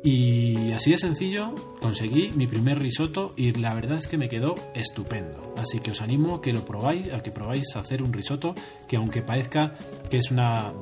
[0.06, 4.54] Y así de sencillo conseguí mi primer risotto y la verdad es que me quedó
[4.72, 5.52] estupendo.
[5.56, 8.54] Así que os animo a que lo probáis, a que probáis hacer un risotto
[8.86, 9.76] que aunque parezca
[10.08, 10.72] que es una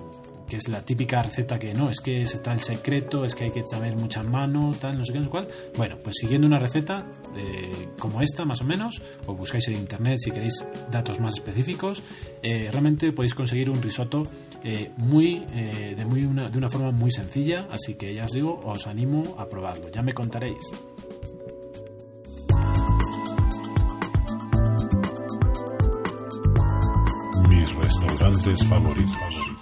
[0.49, 3.51] que es la típica receta que no, es que está el secreto, es que hay
[3.51, 5.49] que saber mucha mano, tal, no sé qué, no sé cuál.
[5.77, 10.19] Bueno, pues siguiendo una receta eh, como esta, más o menos, o buscáis en internet
[10.23, 12.03] si queréis datos más específicos,
[12.43, 14.25] eh, realmente podéis conseguir un risotto
[14.63, 18.61] eh, muy, de, muy una, de una forma muy sencilla, así que ya os digo,
[18.65, 20.73] os animo a probarlo, ya me contaréis.
[27.49, 29.54] Mis restaurantes favoritos.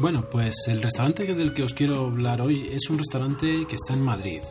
[0.00, 3.94] Bueno, pues el restaurante del que os quiero hablar hoy es un restaurante que está
[3.94, 4.42] en Madrid.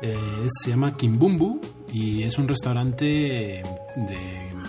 [0.00, 0.16] Eh,
[0.62, 1.60] se llama Kimbumbu
[1.92, 3.62] y es un restaurante de,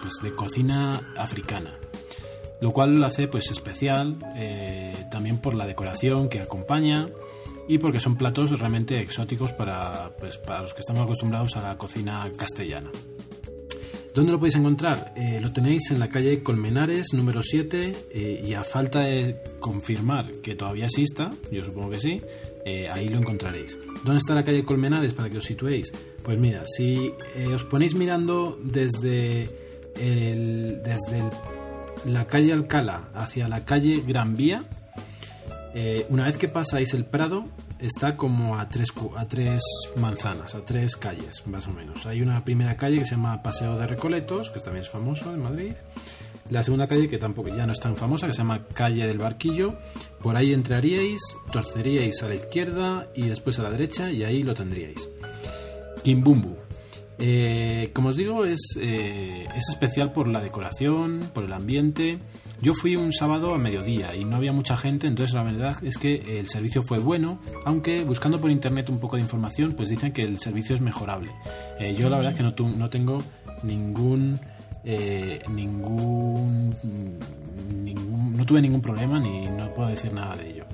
[0.02, 1.80] pues, de cocina africana.
[2.62, 7.10] Lo cual lo hace pues especial eh, también por la decoración que acompaña
[7.68, 11.78] y porque son platos realmente exóticos para, pues, para los que estamos acostumbrados a la
[11.78, 12.92] cocina castellana.
[14.16, 15.12] ¿Dónde lo podéis encontrar?
[15.18, 20.32] Eh, lo tenéis en la calle Colmenares, número 7, eh, y a falta de confirmar
[20.42, 22.22] que todavía exista, yo supongo que sí,
[22.64, 23.78] eh, ahí lo encontraréis.
[24.06, 25.92] ¿Dónde está la calle Colmenares para que os situéis?
[26.24, 27.12] Pues mira, si
[27.54, 29.50] os ponéis mirando desde,
[29.94, 31.24] desde
[32.06, 34.64] la calle Alcalá hacia la calle Gran Vía,
[36.08, 37.44] una vez que pasáis el Prado,
[37.80, 39.62] está como a tres, a tres
[39.98, 42.06] manzanas, a tres calles, más o menos.
[42.06, 45.42] Hay una primera calle que se llama Paseo de Recoletos, que también es famoso en
[45.42, 45.74] Madrid.
[46.50, 49.18] La segunda calle, que tampoco ya no es tan famosa, que se llama Calle del
[49.18, 49.80] Barquillo.
[50.22, 51.20] Por ahí entraríais,
[51.52, 55.10] torceríais a la izquierda y después a la derecha y ahí lo tendríais.
[56.04, 56.56] Kimbumbu.
[57.18, 62.20] Eh, como os digo, es, eh, es especial por la decoración, por el ambiente
[62.62, 65.98] yo fui un sábado a mediodía y no había mucha gente, entonces la verdad es
[65.98, 70.12] que el servicio fue bueno, aunque buscando por internet un poco de información, pues dicen
[70.12, 71.32] que el servicio es mejorable.
[71.80, 73.20] Eh, yo la verdad es que no, no tengo
[73.64, 74.40] ningún,
[74.84, 76.76] eh, ningún,
[77.84, 80.66] ningún, no tuve ningún problema ni no puedo decir nada de ello.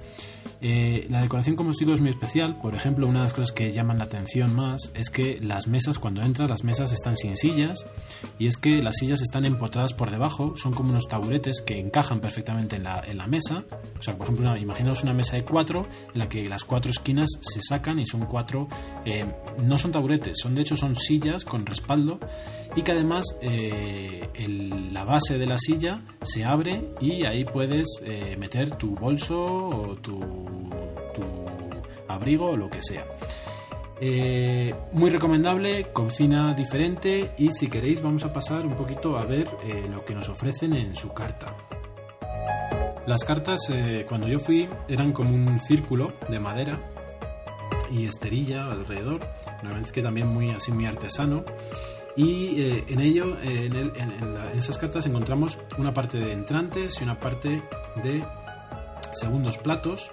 [0.63, 2.55] Eh, la decoración, como os digo, es muy especial.
[2.61, 5.97] Por ejemplo, una de las cosas que llaman la atención más es que las mesas,
[5.97, 7.85] cuando entras, las mesas están sin sillas
[8.37, 12.19] y es que las sillas están empotradas por debajo, son como unos taburetes que encajan
[12.19, 13.63] perfectamente en la, en la mesa.
[13.99, 16.91] O sea, por ejemplo, una, imaginaos una mesa de cuatro en la que las cuatro
[16.91, 18.67] esquinas se sacan y son cuatro,
[19.03, 19.25] eh,
[19.63, 22.19] no son taburetes, son de hecho son sillas con respaldo
[22.75, 24.29] y que además eh,
[24.91, 27.87] la base de la silla se abre y ahí puedes
[28.37, 30.50] meter tu bolso o tu
[31.13, 31.21] tu
[32.07, 33.05] abrigo o lo que sea.
[34.03, 39.47] Eh, muy recomendable, cocina diferente y si queréis vamos a pasar un poquito a ver
[39.63, 41.55] eh, lo que nos ofrecen en su carta.
[43.05, 46.79] Las cartas eh, cuando yo fui eran como un círculo de madera
[47.91, 49.19] y esterilla alrededor,
[49.61, 51.43] realmente es que también muy así muy artesano
[52.17, 53.73] y en ello en
[54.57, 57.61] esas cartas encontramos una parte de entrantes y una parte
[58.03, 58.23] de
[59.13, 60.11] segundos platos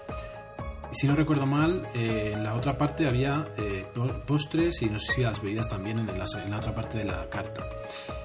[0.90, 3.85] si no recuerdo mal, eh, en la otra parte había eh,
[4.27, 7.66] postres y no sé si las bebidas también en la, otra parte de la carta.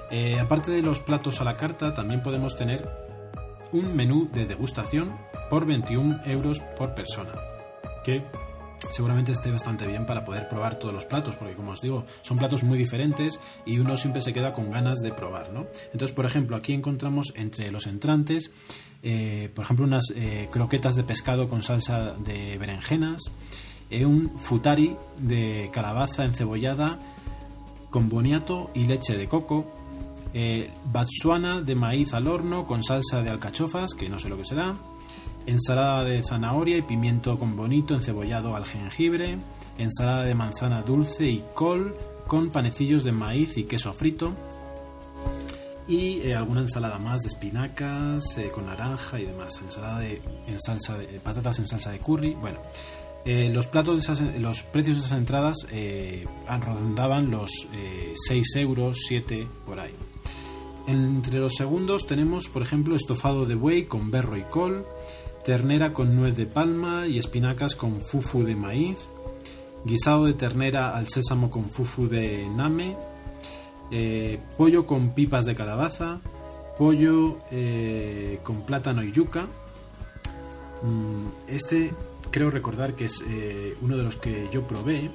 [0.10, 2.88] Eh, aparte de los platos a la carta, también podemos tener
[3.72, 5.18] un menú de degustación
[5.50, 7.34] por 21 euros por persona,
[8.04, 8.24] que
[8.92, 12.38] seguramente esté bastante bien para poder probar todos los platos, porque como os digo, son
[12.38, 15.68] platos muy diferentes y uno siempre se queda con ganas de probar, ¿no?
[15.92, 18.52] Entonces, por ejemplo, aquí encontramos entre los entrantes
[19.06, 23.22] eh, por ejemplo, unas eh, croquetas de pescado con salsa de berenjenas,
[23.90, 27.00] eh, un futari de calabaza encebollada
[27.90, 29.66] con boniato y leche de coco,
[30.92, 34.76] batsuana de maíz al horno con salsa de alcachofas, que no sé lo que será,
[35.46, 39.38] ensalada de zanahoria y pimiento con bonito encebollado al jengibre,
[39.78, 44.34] ensalada de manzana dulce y col con panecillos de maíz y queso frito,
[45.88, 50.60] y eh, alguna ensalada más de espinacas eh, con naranja y demás, ensalada de en
[50.60, 52.60] salsa de patatas en salsa de curry, bueno.
[53.26, 55.56] Eh, los platos los precios de esas entradas
[56.60, 57.70] rondaban los
[58.28, 59.94] 6 euros, 7 por ahí.
[60.88, 64.86] Entre los segundos tenemos, por ejemplo, estofado de buey con berro y col,
[65.46, 68.98] ternera con nuez de palma y espinacas con fufu de maíz,
[69.86, 72.98] guisado de ternera al sésamo con fufu de name,
[73.96, 76.20] eh, pollo con pipas de calabaza,
[76.80, 79.46] pollo eh, con plátano y yuca.
[80.82, 81.94] Mm, este
[82.32, 85.12] creo recordar que es eh, uno de los que yo probé,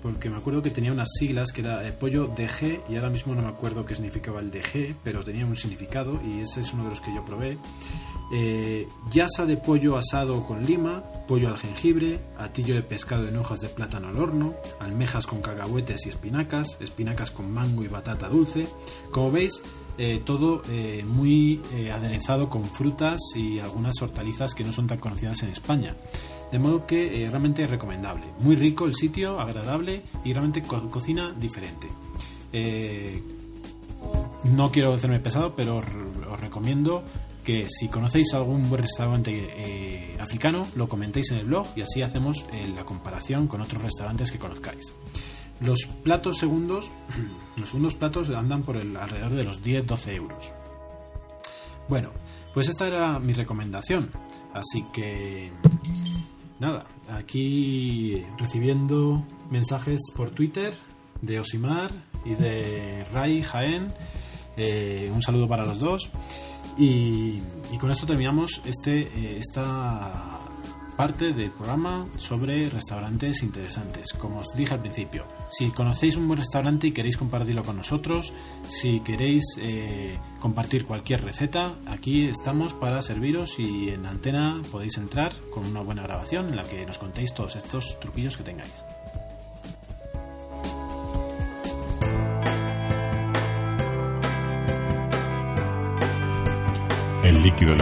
[0.00, 3.42] porque me acuerdo que tenía unas siglas que era pollo DG y ahora mismo no
[3.42, 6.90] me acuerdo qué significaba el DG, pero tenía un significado y ese es uno de
[6.90, 7.58] los que yo probé
[8.30, 13.60] eh, yasa de pollo asado con lima, pollo al jengibre, atillo de pescado en hojas
[13.60, 18.66] de plátano al horno, almejas con cacahuetes y espinacas, espinacas con mango y batata dulce.
[19.10, 19.62] Como veis,
[19.98, 21.60] eh, todo eh, muy
[21.92, 25.94] aderezado con frutas y algunas hortalizas que no son tan conocidas en España.
[26.50, 28.24] De modo que realmente es recomendable.
[28.38, 31.88] Muy rico el sitio, agradable y realmente cocina diferente.
[34.44, 37.04] no quiero hacerme pesado, pero os recomiendo
[37.44, 42.02] que si conocéis algún buen restaurante eh, africano, lo comentéis en el blog y así
[42.02, 44.92] hacemos eh, la comparación con otros restaurantes que conozcáis.
[45.60, 46.90] Los platos segundos,
[47.56, 50.52] los segundos platos andan por el alrededor de los 10-12 euros.
[51.88, 52.10] Bueno,
[52.54, 54.10] pues esta era mi recomendación.
[54.54, 55.50] Así que
[56.60, 60.74] nada, aquí recibiendo mensajes por Twitter
[61.20, 61.90] de Osimar
[62.24, 63.92] y de Ray Jaén.
[64.56, 66.10] Eh, un saludo para los dos.
[66.76, 67.40] Y,
[67.78, 70.38] con esto terminamos este, eh, esta
[70.96, 74.12] parte del programa sobre restaurantes interesantes.
[74.12, 78.32] Como os dije al principio, si conocéis un buen restaurante y queréis compartirlo con nosotros,
[78.68, 85.32] si queréis eh, compartir cualquier receta, aquí estamos para serviros y en antena podéis entrar
[85.50, 88.84] con una buena grabación en la que nos contéis todos estos truquillos que tengáis.
[97.42, 97.74] Líquido.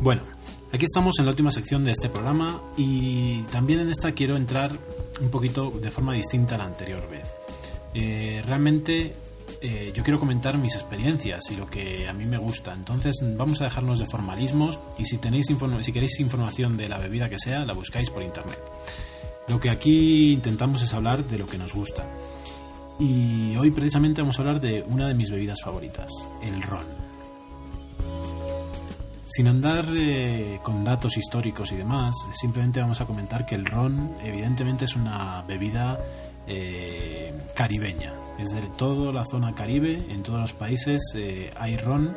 [0.00, 0.22] Bueno,
[0.72, 4.72] aquí estamos en la última sección de este programa y también en esta quiero entrar
[5.20, 7.24] un poquito de forma distinta a la anterior vez.
[7.94, 9.14] Eh, realmente
[9.60, 12.72] eh, yo quiero comentar mis experiencias y lo que a mí me gusta.
[12.72, 15.46] Entonces vamos a dejarnos de formalismos y si tenéis
[15.80, 18.60] si queréis información de la bebida que sea, la buscáis por internet.
[19.48, 22.04] Lo que aquí intentamos es hablar de lo que nos gusta.
[22.98, 26.10] Y hoy precisamente vamos a hablar de una de mis bebidas favoritas,
[26.42, 26.86] el ron.
[29.26, 34.14] Sin andar eh, con datos históricos y demás, simplemente vamos a comentar que el ron
[34.22, 35.98] evidentemente es una bebida
[36.46, 38.14] eh, caribeña.
[38.38, 42.16] Es de toda la zona caribe, en todos los países eh, hay ron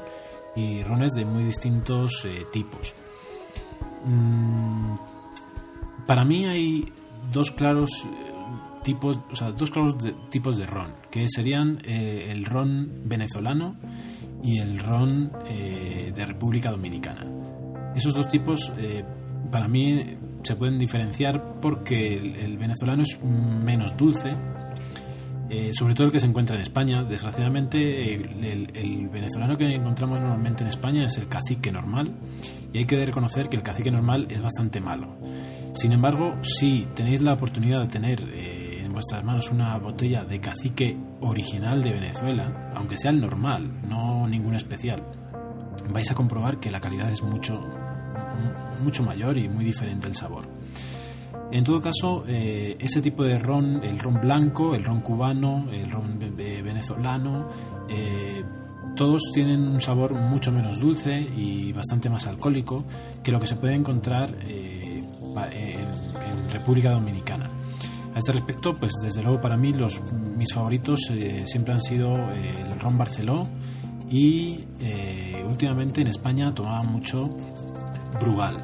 [0.55, 2.93] y rones de muy distintos tipos.
[4.05, 4.95] Mm,
[6.05, 6.93] para mí hay
[7.33, 8.05] dos claros
[8.93, 9.95] tipos, o sea, dos claros
[10.29, 13.75] tipos de ron, que serían el ron venezolano
[14.43, 17.25] y el ron eh, de República Dominicana.
[17.95, 19.03] Esos dos tipos eh,
[19.51, 24.35] para mí se pueden diferenciar porque el, venezolano es menos dulce,
[25.49, 27.03] eh, sobre todo el que se encuentra en España.
[27.03, 32.13] Desgraciadamente, el, venezolano que encontramos normalmente en España es el cacique normal,
[32.71, 35.17] y hay que reconocer que el cacique normal es bastante malo.
[35.73, 38.21] Sin embargo, si tenéis la oportunidad de tener
[38.91, 44.55] vuestras manos una botella de cacique original de Venezuela, aunque sea el normal, no ningún
[44.55, 45.03] especial,
[45.91, 47.59] vais a comprobar que la calidad es mucho,
[48.83, 50.49] mucho mayor y muy diferente el sabor.
[51.51, 55.89] En todo caso, eh, ese tipo de ron, el ron blanco, el ron cubano, el
[55.89, 57.49] ron venezolano,
[57.89, 58.43] eh,
[58.95, 62.85] todos tienen un sabor mucho menos dulce y bastante más alcohólico
[63.23, 65.01] que lo que se puede encontrar eh,
[65.41, 67.49] en República Dominicana.
[68.19, 70.01] Este respecto, pues desde luego para mí los,
[70.35, 73.47] mis favoritos eh, siempre han sido eh, el ron Barceló
[74.09, 77.29] y eh, últimamente en España tomaba mucho
[78.19, 78.61] Brugal.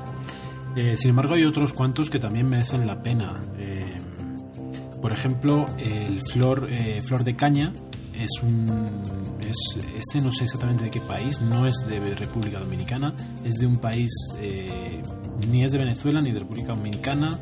[0.97, 3.39] sin embargo hay otros cuantos que también merecen la pena.
[5.01, 6.68] por ejemplo, el flor,
[7.06, 7.74] flor de caña
[8.14, 8.68] es un
[9.39, 13.68] es, este no sé exactamente de qué país, no es de República Dominicana, es de
[13.68, 14.12] un país
[15.47, 17.39] ni es de Venezuela ni de República Dominicana.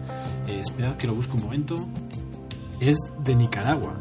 [0.48, 1.88] Eh, esperad que lo busco un momento.
[2.80, 3.98] Es de Nicaragua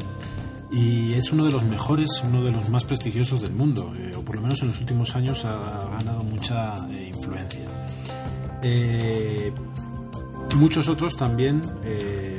[0.71, 4.21] y es uno de los mejores, uno de los más prestigiosos del mundo, eh, o
[4.21, 7.61] por lo menos en los últimos años ha, ganado mucha eh, influencia.
[10.55, 11.61] muchos otros también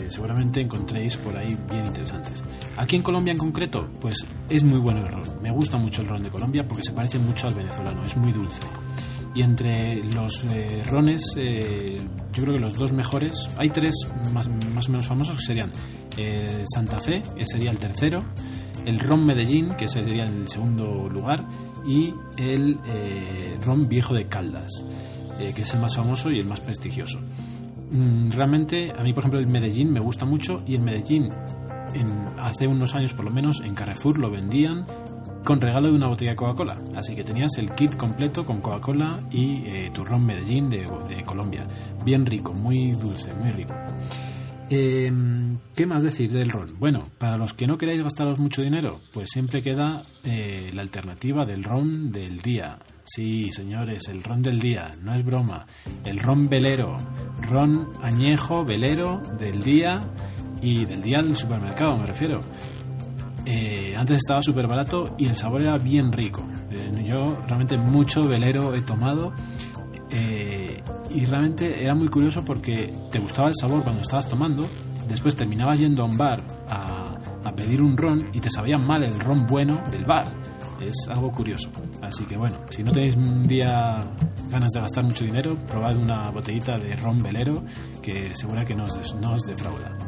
[0.08, 2.42] seguramente encontréis por ahí bien interesantes.
[2.76, 5.42] Aquí en Colombia en concreto, pues es muy bueno el ron.
[5.42, 8.32] Me gusta mucho el ron de Colombia porque se parece mucho al venezolano, es muy
[8.32, 8.60] dulce.
[9.34, 11.98] Y entre los eh, rones, eh,
[12.32, 13.94] yo creo que los dos mejores, hay tres
[14.32, 15.72] más, más o menos famosos que serían
[16.16, 18.22] eh, Santa Fe, que sería el tercero,
[18.86, 21.44] el ron Medellín, que sería el segundo lugar,
[21.84, 22.78] y el
[23.60, 24.84] ron Viejo de Caldas,
[25.38, 27.18] que es el más famoso y el más prestigioso.
[27.90, 31.30] Mm, realmente, a mí, por ejemplo, el Medellín me gusta mucho y el Medellín,
[31.94, 34.84] en, hace unos años por lo menos, en Carrefour lo vendían
[35.44, 36.78] con regalo de una botella de Coca-Cola.
[36.96, 40.88] Así que tenías el kit completo con Coca-Cola y eh, tu ron Medellín de,
[41.24, 41.66] Colombia.
[42.04, 43.74] Bien rico, muy dulce, muy rico.
[44.70, 46.78] Em, ¿Qué más decir del ron?
[46.78, 51.44] Bueno, para los que no queráis gastaros mucho dinero, pues siempre queda eh, la alternativa
[51.44, 52.78] del ron del día.
[53.04, 55.66] Sí, señores, el ron del día, no es broma.
[56.04, 56.96] El ron velero,
[57.42, 60.08] ron añejo velero del día
[60.62, 62.40] y del día del supermercado, me refiero.
[63.46, 66.44] Eh, antes estaba súper barato y el sabor era bien rico.
[66.70, 69.32] Eh, yo realmente mucho velero he tomado
[70.10, 74.68] eh, y realmente era muy curioso porque te gustaba el sabor cuando estabas tomando,
[75.08, 77.10] después terminabas yendo a un bar a,
[77.56, 80.32] pedir un ron y te sabía mal el ron bueno del bar.
[80.80, 81.70] Es algo curioso.
[82.02, 84.04] Así que bueno, si no tenéis un día
[84.50, 87.62] ganas de gastar mucho dinero, probad una botellita de ron velero
[88.02, 88.86] que segura que no
[89.20, 90.03] no os defrauda.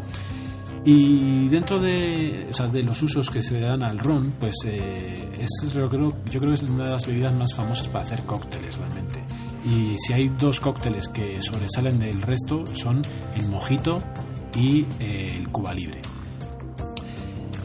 [0.86, 5.88] Y dentro de, de los usos que se dan al ron, pues eh, es, yo,
[5.88, 9.20] creo, yo creo que es una de las bebidas más famosas para hacer cócteles realmente.
[9.64, 13.02] Y si hay dos cócteles que sobresalen del resto son
[13.34, 14.00] el mojito
[14.54, 16.02] y eh, el Cuba Libre.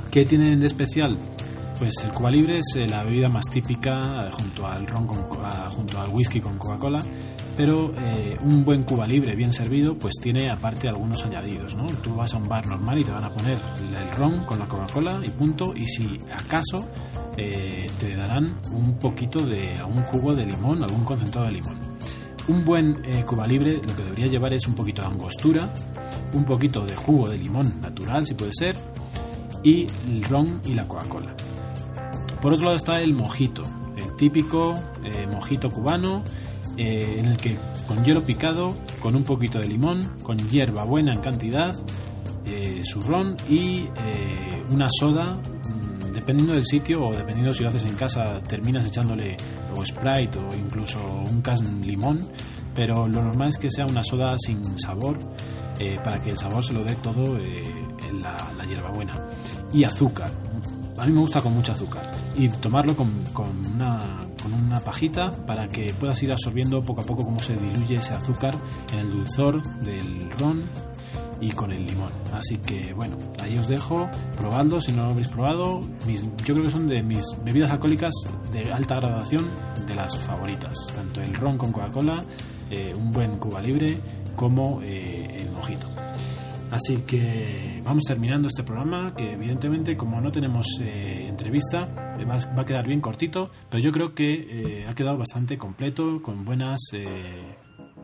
[0.10, 1.16] ¿Qué tienen de especial?
[1.78, 5.20] Pues el Cuba Libre es eh, la bebida más típica junto al ron con,
[5.70, 7.02] junto al whisky con Coca-Cola,
[7.56, 11.86] pero eh, un buen Cuba Libre bien servido pues tiene aparte algunos añadidos, ¿no?
[11.86, 14.66] Tú vas a un bar normal y te van a poner el ron con la
[14.66, 16.86] Coca-Cola y punto, y si acaso
[17.36, 21.76] te darán un poquito de algún jugo de limón, algún concentrado de limón.
[22.48, 25.74] Un buen Cuba Libre lo que debería llevar es un poquito de angostura,
[26.34, 28.76] un poquito de jugo de limón natural si puede ser,
[29.64, 31.34] y el ron y la Coca-Cola.
[32.42, 33.64] Por otro lado está el mojito,
[33.96, 34.74] el típico
[35.04, 36.24] eh, mojito cubano,
[36.78, 37.58] eh, en el que
[37.88, 41.76] con hielo picado, con un poquito de limón, con hierba buena en cantidad,
[42.46, 43.86] eh, su ron y
[44.70, 49.36] una soda, mm, dependiendo del sitio o dependiendo si lo haces en casa, terminas echándole
[49.76, 52.28] o Sprite o incluso un can limón,
[52.74, 55.20] pero lo normal es que sea una soda sin sabor
[56.04, 59.14] para que el sabor se lo dé todo en la, la hierbabuena.
[59.74, 60.30] Y azúcar,
[60.96, 63.10] a mí me gusta con mucho azúcar y tomarlo con,
[63.74, 67.98] una, con una pajita para que puedas ir absorbiendo poco a poco cómo se diluye
[67.98, 68.56] ese azúcar
[68.92, 70.64] en el dulzor del ron
[71.42, 72.12] y con el limón.
[72.32, 75.82] Así que bueno, ahí os dejo, probadlo si no lo habéis probado.
[76.08, 78.14] yo creo que son de mis bebidas alcohólicas
[78.52, 79.50] de alta graduación
[79.88, 80.78] de las favoritas.
[80.94, 82.24] Tanto el ron con Coca-Cola,
[82.70, 84.00] eh, un buen Cuba Libre,
[84.36, 85.88] como eh, el mojito.
[86.72, 92.36] Así que vamos terminando este programa, que evidentemente como no tenemos eh, entrevista, eh, va,
[92.36, 96.80] a quedar bien cortito, pero yo creo que eh, ha quedado bastante completo, con buenas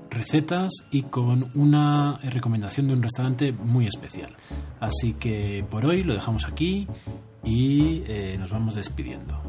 [0.10, 4.36] recetas y con una recomendación de un restaurante muy especial.
[4.82, 6.90] Así que por hoy lo dejamos aquí
[7.46, 8.04] y
[8.38, 9.42] nos vamos despidiendo.